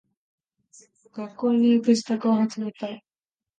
[1.13, 2.87] 学校に行く支度を始めた。